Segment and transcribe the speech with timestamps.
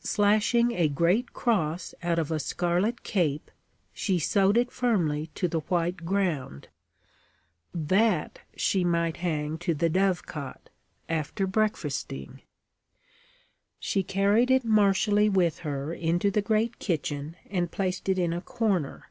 [0.00, 3.52] Slashing a great cross out of a scarlet cape,
[3.92, 6.66] she sewed it firmly to the white ground.
[7.72, 10.70] That she might hang to the dove cot,
[11.08, 12.42] after breakfasting.
[13.78, 18.40] She carried it martially with her into the great kitchen, and placed it in a
[18.40, 19.04] corner.